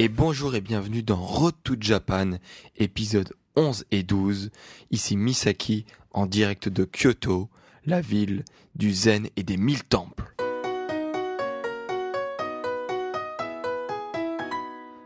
[0.00, 2.38] Et bonjour et bienvenue dans Road to Japan,
[2.76, 4.52] épisode 11 et 12.
[4.92, 7.48] Ici Misaki, en direct de Kyoto,
[7.84, 8.44] la ville
[8.76, 10.37] du zen et des mille temples.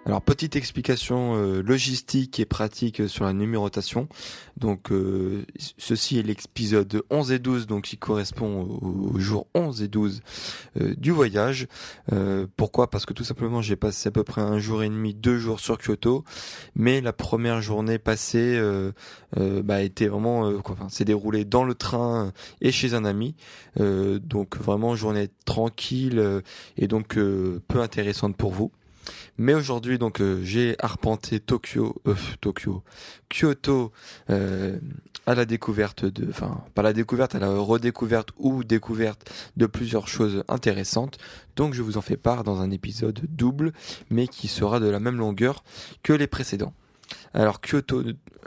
[0.04, 4.08] Alors petite explication euh, logistique et pratique sur la numérotation.
[4.56, 5.46] Donc euh,
[5.78, 10.20] ceci est l'épisode 11 et 12 donc qui correspond au, jour 11 et 12
[10.80, 11.68] euh, du voyage.
[12.56, 12.90] pourquoi?
[12.90, 15.60] Parce que tout simplement j'ai passé à peu près un jour et demi, deux jours
[15.60, 16.24] sur Kyoto,
[16.74, 18.60] mais la première journée passée
[19.36, 23.36] bah, était vraiment enfin s'est déroulée dans le train et chez un ami.
[23.76, 26.42] donc vraiment journée tranquille
[26.76, 28.72] et donc peu intéressante pour vous.
[29.38, 32.82] Mais aujourd'hui, donc, euh, j'ai arpenté Tokyo, euh, Tokyo,
[33.28, 33.92] Kyoto,
[34.30, 34.78] euh,
[35.26, 40.08] à la découverte de, enfin, pas la découverte, à la redécouverte ou découverte de plusieurs
[40.08, 41.18] choses intéressantes.
[41.56, 43.72] Donc, je vous en fais part dans un épisode double,
[44.10, 45.64] mais qui sera de la même longueur
[46.02, 46.74] que les précédents.
[47.34, 48.02] Alors Kyoto,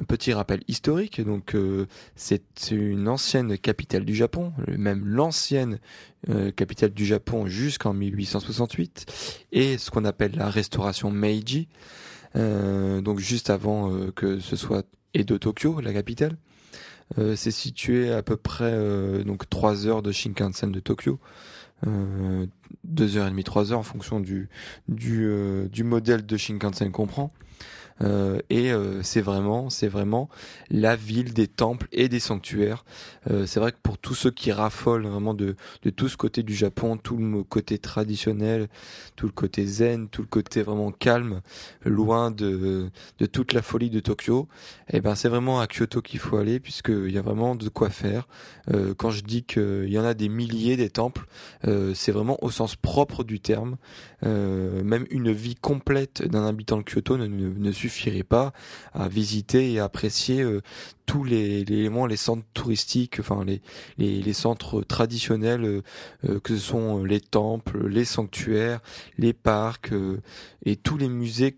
[0.08, 5.80] petit rappel historique, donc euh, c'est une ancienne capitale du Japon, même l'ancienne
[6.30, 9.06] euh, capitale du Japon jusqu'en 1868,
[9.52, 11.68] et ce qu'on appelle la restauration Meiji,
[12.36, 16.36] euh, donc juste avant que ce soit Edo Tokyo, la capitale.
[17.36, 21.20] c'est situé à peu près donc trois heures de Shinkansen de Tokyo.
[22.84, 24.50] Deux heures et demie, trois heures en fonction du
[24.88, 25.30] du,
[25.72, 27.32] du modèle de Shinkansen qu'on prend.
[28.02, 30.30] Euh, et euh, c'est vraiment, c'est vraiment
[30.70, 32.84] la ville des temples et des sanctuaires.
[33.32, 36.44] Euh, c'est vrai que pour tous ceux qui raffolent vraiment de, de tout ce côté
[36.44, 38.68] du Japon, tout le côté traditionnel,
[39.16, 41.42] tout le côté zen, tout le côté vraiment calme,
[41.84, 42.90] loin de,
[43.20, 44.48] de toute la folie de Tokyo,
[44.90, 47.70] et eh ben c'est vraiment à Kyoto qu'il faut aller puisqu'il y a vraiment de
[47.70, 48.28] quoi faire.
[48.98, 51.26] quand je dis qu'il y en a des milliers des temples,
[51.64, 53.78] c'est vraiment au propre du terme.
[54.24, 58.54] même une vie complète d'un habitant de Kyoto ne, suffirait pas
[58.94, 60.62] à visiter et apprécier euh,
[61.06, 63.46] tous les, éléments, les centres touristiques, enfin
[63.98, 65.82] les, centres traditionnels, euh,
[66.28, 68.80] euh, que ce sont les temples, les sanctuaires,
[69.18, 69.94] les parcs
[70.66, 71.56] et tous les musées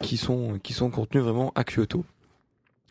[0.00, 2.04] qui sont contenus vraiment à Kyoto.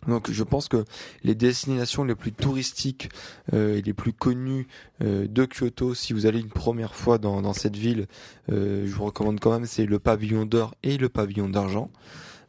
[0.08, 0.84] Donc je pense que
[1.24, 3.09] les destinations les plus touristiques
[3.52, 4.68] et les plus connues
[5.02, 8.08] de Kyoto, si vous allez une première fois dans, cette ville,
[8.50, 11.90] je vous recommande quand même, c'est le pavillon d'or et le pavillon d'argent.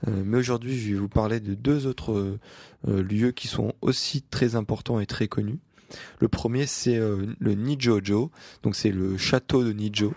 [0.09, 2.39] Euh, mais aujourd'hui, je vais vous parler de deux autres euh,
[2.89, 5.59] euh, lieux qui sont aussi très importants et très connus.
[6.19, 8.33] Le premier, c'est le Nijojo,
[8.65, 10.13] donc c'est le château de Nijo,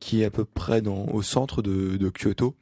[0.00, 2.54] qui est à peu près au centre de, Kyoto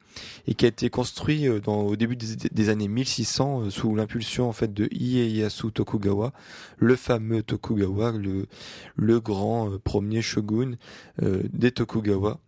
[0.45, 4.73] et qui a été construit dans, au début des, années 1600 sous l'impulsion en fait
[4.73, 6.33] de Ieyasu Tokugawa,
[6.77, 10.73] le fameux Tokugawa, le, grand premier shogun
[11.21, 12.39] des Tokugawa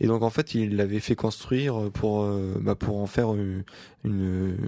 [0.00, 3.64] et donc en fait, il l'avait fait construire pour euh, bah, pour en faire une,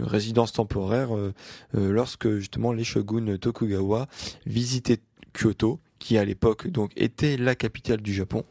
[0.02, 1.32] résidence temporaire euh,
[1.76, 4.08] euh, lorsque justement les shoguns Tokugawa
[4.46, 5.00] visitaient
[5.32, 8.44] Kyoto, qui à l'époque donc était la capitale du Japon.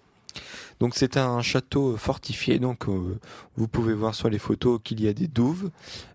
[0.79, 2.85] Donc c'est un château fortifié, donc
[3.57, 5.72] vous pouvez voir sur les photos qu'il y a des douves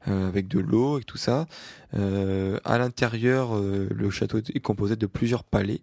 [0.07, 1.47] avec de l'eau et tout ça.
[1.93, 5.83] à l'intérieur, le château est composé de plusieurs palais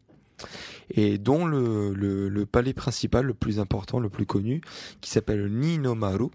[0.93, 4.61] et dont le, palais principal, le plus important, le plus connu,
[4.99, 6.27] qui s'appelle Ninomaru.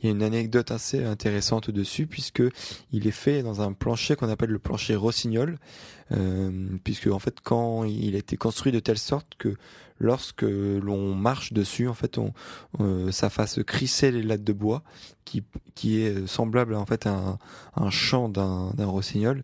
[0.00, 2.42] Il y a une anecdote assez intéressante dessus puisque
[2.92, 5.56] il est fait dans un plancher qu'on appelle le plancher Rossignol, euh,
[6.84, 9.56] puisque en fait quand il a été construit de telle sorte que
[10.00, 12.32] lorsque l'on marche dessus, en fait, on,
[12.80, 14.82] euh, ça fasse crisser les lattes de bois,
[15.24, 15.42] qui,
[15.74, 17.38] qui est semblable en fait à un,
[17.76, 19.42] un champ d'un, d'un rossignol.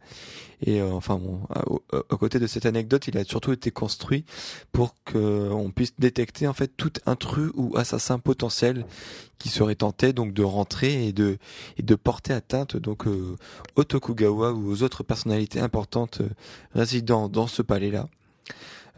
[0.62, 4.24] Et euh, enfin bon, à, côté de cette anecdote, il a surtout été construit
[4.72, 8.86] pour qu'on puisse détecter en fait tout intrus ou assassin potentiel
[9.38, 11.36] qui serait tenté donc de rentrer et de
[11.76, 13.36] et de porter atteinte donc euh,
[13.76, 16.22] au Tokugawa ou aux autres personnalités importantes
[16.74, 18.06] résidant dans ce palais là.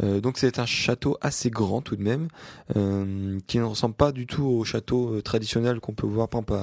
[0.03, 2.29] Euh, donc c'est un château assez grand tout de même,
[2.77, 6.41] euh, qui ne ressemble pas du tout au château euh, traditionnel qu'on peut voir par
[6.41, 6.55] exemple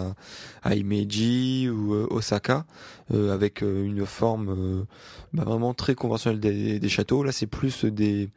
[0.63, 2.65] à, à Imeji ou Osaka,
[3.11, 4.85] avec une forme
[5.33, 7.23] bah, vraiment très conventionnelle des, châteaux.
[7.23, 8.29] Là c'est plus des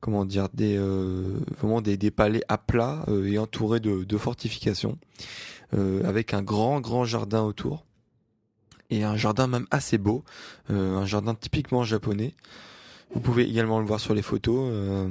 [0.00, 0.78] comment dire des
[1.58, 4.98] vraiment des, palais à plat et entourés de fortifications,
[5.72, 7.84] avec un grand grand jardin autour
[8.90, 10.24] et un jardin même assez beau,
[10.68, 12.34] un jardin typiquement japonais.
[13.14, 14.70] Vous pouvez également le voir sur les photos.
[14.72, 15.08] Euh,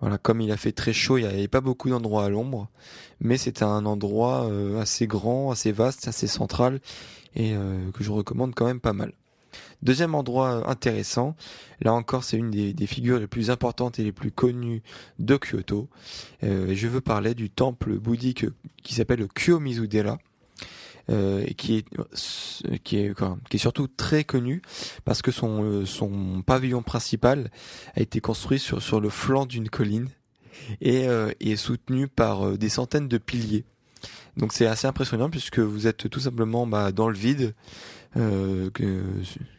[0.00, 2.68] voilà, comme il a fait très chaud, il n'y avait pas beaucoup d'endroits à l'ombre,
[3.20, 6.80] mais c'était un endroit euh, assez grand, assez vaste, assez central
[7.34, 9.12] et euh, que je recommande quand même pas mal.
[9.82, 11.34] Deuxième endroit intéressant,
[11.80, 14.82] là encore c'est une des, figures les plus importantes et les plus connues
[15.18, 15.88] de Kyoto.
[16.42, 18.44] Euh, je veux parler du temple bouddhique
[18.82, 20.18] qui s'appelle le Kyomizu-dera
[21.08, 21.86] euh, qui est
[22.82, 23.14] qui est
[23.48, 24.62] qui est surtout très connu
[25.04, 27.50] parce que son euh, son pavillon principal
[27.94, 30.08] a été construit sur sur le flanc d'une colline
[30.80, 33.64] et, euh, est soutenu par des centaines de piliers.
[34.36, 37.54] Donc c'est assez impressionnant puisque vous êtes tout simplement bah, dans le vide,
[38.16, 38.70] euh,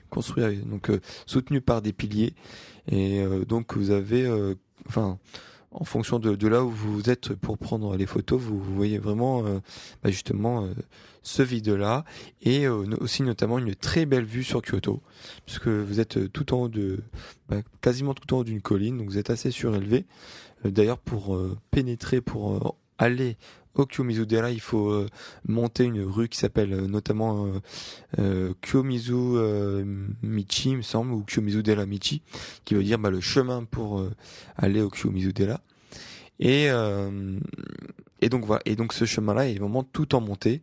[0.09, 0.91] construit donc
[1.25, 2.33] soutenu par des piliers
[2.89, 4.29] et donc vous avez
[4.87, 5.17] enfin
[5.79, 9.59] en fonction de, là où vous êtes pour prendre les photos, vous, voyez vraiment euh,
[10.03, 10.73] bah justement euh,
[11.21, 12.03] ce vide-là.
[12.41, 15.01] Et euh, aussi notamment une très belle vue sur Kyoto,
[15.45, 17.03] puisque vous êtes tout en haut de,
[17.47, 20.05] bah, quasiment tout en haut d'une colline, donc vous êtes assez surélevé.
[20.65, 21.39] D'ailleurs, pour
[21.69, 23.37] pénétrer, pour aller
[23.77, 25.05] au Kyomizu-dera, il faut
[25.47, 27.47] monter une rue qui s'appelle notamment
[28.19, 29.83] euh, Kyomizu
[30.23, 32.21] Michi, me semble, ou Kyomizu-dera Michi,
[32.65, 34.03] qui veut dire bah, le chemin pour
[34.57, 35.61] aller au Kyomizu-dera.
[36.39, 37.39] Et euh,
[38.21, 38.61] et donc voilà.
[38.65, 40.61] Et donc ce chemin-là est vraiment tout en montée.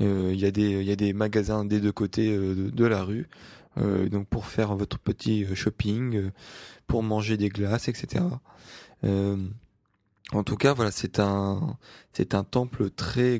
[0.00, 3.02] Euh, il y a des y a des magasins des deux côtés euh, de, la
[3.04, 3.28] rue.
[3.76, 6.30] donc pour faire votre petit shopping,
[6.86, 8.24] pour manger des glaces, etc.
[10.32, 11.76] en tout cas, voilà, c'est un
[12.12, 13.38] c'est un temple très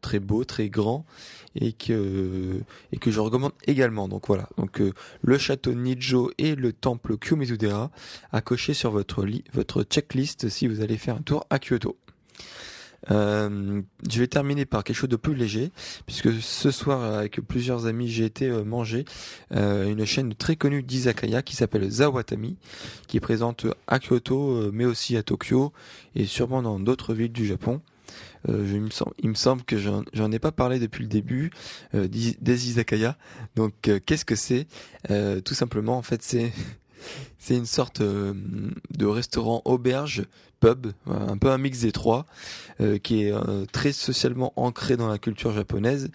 [0.00, 1.06] très beau, très grand
[1.54, 2.60] et que
[2.92, 4.08] et que je recommande également.
[4.08, 4.92] Donc voilà, donc euh,
[5.22, 7.90] le château Nijo et le temple Kyomizudera
[8.32, 11.96] à cocher sur votre votre checklist si vous allez faire un tour à Kyoto.
[13.10, 15.72] Euh, je vais terminer par quelque chose de plus léger,
[16.06, 19.04] puisque ce soir, avec plusieurs amis, j'ai été euh, manger
[19.52, 22.56] euh, une chaîne très connue d'izakaya qui s'appelle Zawatami,
[23.08, 25.72] qui est présente à Kyoto, mais aussi à Tokyo,
[26.14, 27.80] et sûrement dans d'autres villes du Japon.
[28.48, 31.08] Euh, je, il, me semble, il me semble que j'en ai pas parlé depuis le
[31.08, 31.50] début
[31.94, 33.16] euh, des izakaya.
[33.56, 34.66] Donc euh, qu'est-ce que c'est?
[35.44, 36.52] Tout simplement, en fait, c'est
[37.42, 40.26] c'est une sorte de restaurant auberge
[40.60, 42.24] pub, un peu un mix des trois,
[43.02, 43.34] qui est
[43.72, 46.08] très socialement ancré dans la culture japonaise,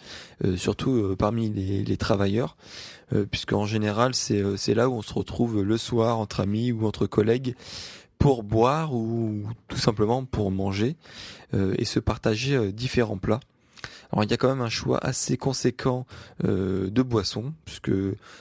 [0.55, 2.55] surtout parmi les, les travailleurs,
[3.29, 7.07] puisque en général c'est là où on se retrouve le soir entre amis ou entre
[7.07, 7.55] collègues
[8.17, 10.95] pour boire ou tout simplement pour manger
[11.53, 13.39] euh, et se partager euh, différents plats.
[14.11, 16.05] Alors il y a quand même un choix assez conséquent
[16.43, 17.91] euh, de boissons puisque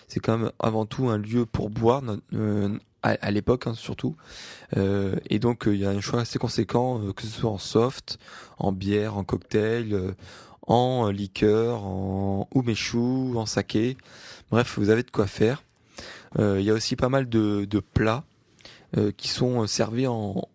[0.08, 2.02] c'est quand même avant tout un lieu pour boire
[3.02, 4.16] à, l'époque hein, surtout
[4.76, 8.18] et donc il y a un choix assez conséquent que ce soit en soft,
[8.58, 10.14] en bière, en cocktail,
[10.66, 13.96] en liqueur, en umeshu, en saké.
[14.50, 15.62] Bref, vous avez de quoi faire.
[16.38, 18.24] il y a aussi pas mal de, de plats
[18.96, 20.48] euh, qui sont euh, servis en,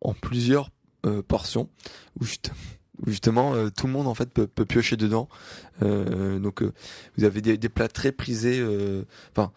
[0.00, 0.70] en plusieurs
[1.04, 1.68] euh, portions
[3.06, 5.28] justement tout le monde en fait peut, piocher dedans.
[5.80, 6.62] donc
[7.16, 8.64] vous avez des, plats très prisés.
[9.32, 9.52] Enfin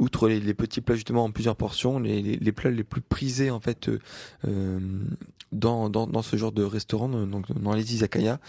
[0.00, 3.90] outre les, petits plats justement en plusieurs portions, les, plats les plus prisés en fait
[4.48, 4.80] euh,
[5.52, 8.40] dans, dans, ce genre de restaurant, donc dans les izakaya,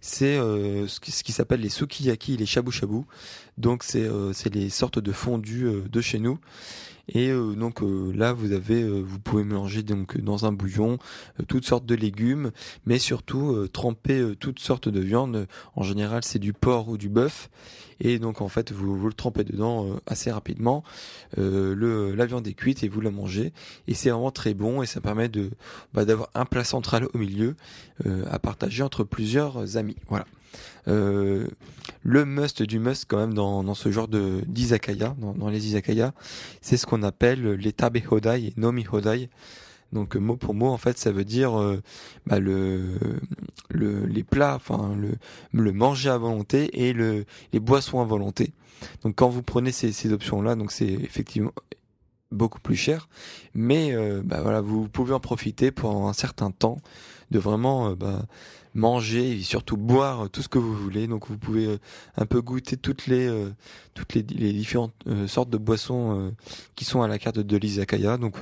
[0.00, 3.02] c'est euh, ce qui, s'appelle les sukiyaki, les shabu shabu.
[3.56, 6.38] Donc c'est euh, c'est les sortes de fondus de chez nous.
[7.08, 10.98] Et euh, donc euh, là, vous avez, euh, vous pouvez mélanger donc dans un bouillon
[11.48, 12.50] toutes sortes de légumes,
[12.86, 15.46] mais surtout tremper toutes sortes de viandes.
[15.74, 17.48] En général, c'est du porc ou du bœuf.
[18.00, 20.84] Et donc en fait, vous, vous le trempez dedans assez rapidement.
[21.36, 23.52] le, la viande est cuite et vous la mangez.
[23.86, 25.50] Et c'est vraiment très bon et ça permet de
[25.94, 27.56] bah, d'avoir un plat central au milieu
[28.04, 29.96] à partager entre plusieurs amis.
[30.08, 30.26] Voilà.
[30.88, 31.46] Euh,
[32.02, 35.66] le must du must quand même dans, dans ce genre de d'izakaya, dans, dans, les
[35.66, 36.12] izakaya,
[36.60, 39.28] c'est ce qu'on appelle les tabe hodai nomi hodai.
[39.92, 41.80] Donc mot pour mot, en fait, ça veut dire euh,
[42.26, 42.98] bah, le,
[43.70, 45.14] le, les plats, enfin le,
[45.52, 48.52] le manger à volonté et le, les boissons à volonté.
[49.02, 51.52] Donc quand vous prenez ces, ces options-là, donc c'est effectivement
[52.30, 53.08] beaucoup plus cher,
[53.54, 56.78] mais bah voilà, vous pouvez en profiter pendant un certain temps
[57.30, 58.26] de vraiment bah,
[58.78, 61.06] manger et surtout boire tout ce que vous voulez.
[61.06, 61.78] Donc vous pouvez euh,
[62.16, 63.50] un peu goûter toutes les euh,
[63.94, 66.32] toutes les, différentes euh, sortes de boissons
[66.76, 68.16] qui sont à la carte de l'izakaya.
[68.16, 68.36] Donc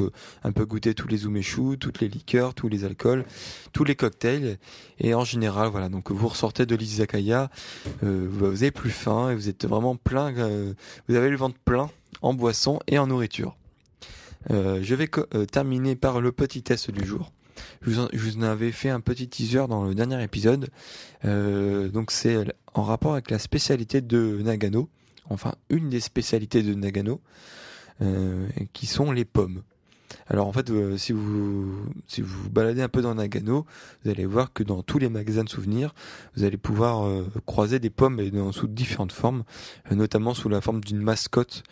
[0.45, 3.25] un peu goûter tous les umeshu, toutes les liqueurs, tous les alcools,
[3.73, 4.59] tous les cocktails.
[4.99, 5.89] Et en général, voilà.
[5.89, 7.51] Donc vous ressortez de l'izakaya,
[8.03, 10.33] vous avez plus faim et vous êtes vraiment plein.
[11.09, 11.91] vous avez le ventre plein
[12.23, 13.57] en boissons et en nourriture.
[14.51, 15.09] Je vais
[15.47, 17.33] terminer par le petit test du jour.
[17.83, 20.69] Je vous, en, avais fait un petit teaser dans le dernier épisode.
[21.25, 22.39] Euh, donc c'est
[22.75, 24.89] en rapport avec la spécialité de Nagano,
[25.31, 27.21] enfin une des spécialités de Nagano,
[28.03, 29.63] euh, qui sont les pommes.
[30.29, 33.65] Alors en fait, euh, si vous si vous, baladez un peu dans Nagano,
[34.05, 35.95] vous allez voir que dans tous les magasins de souvenirs,
[36.35, 38.21] vous allez pouvoir euh, croiser des pommes
[38.53, 39.45] sous différentes formes,
[39.91, 41.63] euh, notamment sous la forme d'une mascotte.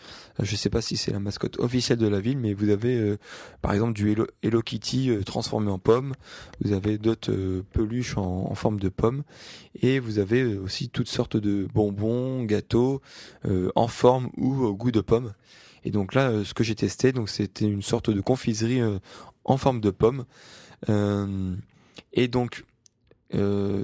[0.41, 3.17] je ne sais pas si c'est la mascotte officielle de la ville, mais vous avez
[3.61, 6.15] par exemple du Hello, Hello Kitty transformé en pomme.
[6.61, 7.35] Vous avez d'autres
[7.73, 9.25] peluches en, en, forme de pomme,
[9.83, 13.01] et vous avez aussi toutes sortes de bonbons, gâteaux
[13.75, 15.33] en forme ou au goût de pomme.
[15.85, 18.99] Et donc là, euh, ce que j'ai testé, donc c'était une sorte de confiserie euh,
[19.45, 20.25] en forme de pomme.
[20.89, 21.55] Euh,
[22.13, 22.65] et donc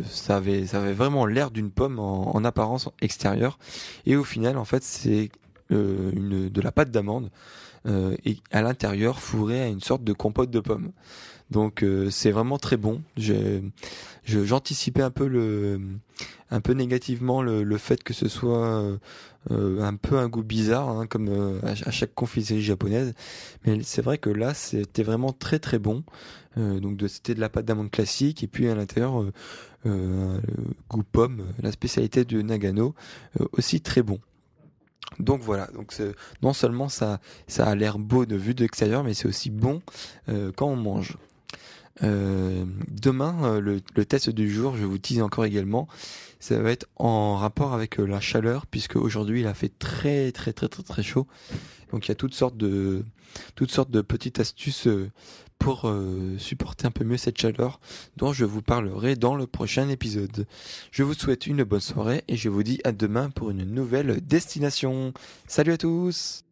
[0.04, 3.58] ça avait vraiment l'air d'une pomme en, en, apparence extérieure.
[4.06, 5.30] Et au final, en fait, c'est
[5.70, 7.30] de la pâte d'amande
[7.86, 10.92] et à l'intérieur fourré à une sorte de compote de pommes.
[11.50, 13.02] Donc c'est vraiment très bon.
[14.24, 15.80] J'anticipais un peu le
[16.50, 18.98] un peu négativement le, le fait que ce soit
[19.50, 23.14] euh, un peu un goût bizarre, hein, comme euh, à, chaque confiserie japonaise.
[23.64, 26.04] Mais c'est vrai que là, c'était vraiment très très bon.
[26.58, 29.24] Euh, donc c'était de la pâte d'amande classique et puis à l'intérieur
[29.84, 32.94] goût pomme, la spécialité de Nagano,
[33.52, 34.20] aussi très bon.
[35.20, 35.94] Donc voilà, donc
[36.42, 39.82] non seulement ça, ça a l'air beau de vue de l'extérieur, mais c'est aussi bon
[40.26, 41.16] quand on mange.
[42.02, 45.86] Euh, demain, le, le, test du jour, je vous tease encore également,
[46.38, 50.32] ça va être en rapport avec euh, la chaleur puisque aujourd'hui il a fait très
[50.32, 51.26] très très très très chaud.
[51.92, 53.04] Donc il y a toutes sortes de
[53.54, 55.10] toutes sortes de petites astuces euh,
[55.58, 57.80] pour euh, supporter un peu mieux cette chaleur
[58.16, 60.46] dont je vous parlerai dans le prochain épisode.
[60.90, 64.20] Je vous souhaite une bonne soirée et je vous dis à demain pour une nouvelle
[64.26, 65.12] destination.
[65.46, 66.44] Salut à tous.